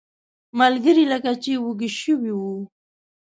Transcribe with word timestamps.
ملګري 0.59 1.05
لکه 1.11 1.31
چې 1.43 1.51
وږي 1.63 1.89
شوي 2.01 2.33
وو. 2.39 2.55